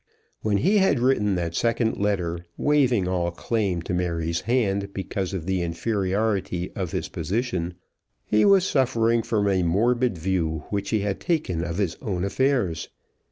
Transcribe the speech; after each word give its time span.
When 0.41 0.57
he 0.57 0.79
had 0.79 0.99
written 0.99 1.35
that 1.35 1.53
second 1.53 1.97
letter, 1.97 2.47
waiving 2.57 3.07
all 3.07 3.29
claim 3.29 3.83
to 3.83 3.93
Mary's 3.93 4.41
hand 4.41 4.91
because 4.95 5.31
of 5.31 5.45
the 5.45 5.61
inferiority 5.61 6.71
of 6.75 6.91
his 6.91 7.07
position, 7.07 7.75
he 8.25 8.43
was 8.43 8.65
suffering 8.65 9.21
from 9.21 9.47
a 9.47 9.61
morbid 9.61 10.17
view 10.17 10.63
which 10.71 10.89
he 10.89 11.01
had 11.01 11.19
taken 11.19 11.63
of 11.63 11.77
his 11.77 11.97
own 12.01 12.23
affairs. 12.23 12.89